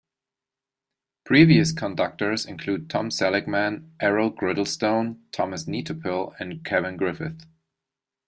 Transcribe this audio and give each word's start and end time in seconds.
Previous 1.25 1.71
conductors 1.71 2.43
include 2.43 2.89
Tom 2.89 3.11
Seligman, 3.11 3.93
Errol 4.01 4.31
Girdlestone, 4.31 5.19
Tomas 5.31 5.65
Netopil 5.65 6.33
and 6.39 6.65
Kevin 6.65 6.97
Griffiths. 6.97 7.45